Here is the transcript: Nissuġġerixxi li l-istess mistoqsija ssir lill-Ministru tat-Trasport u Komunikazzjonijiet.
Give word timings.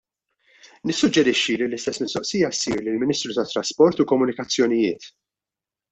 Nissuġġerixxi 0.89 1.53
li 1.59 1.65
l-istess 1.67 2.01
mistoqsija 2.03 2.49
ssir 2.55 2.77
lill-Ministru 2.87 3.31
tat-Trasport 3.37 3.97
u 4.03 4.11
Komunikazzjonijiet. 4.13 5.03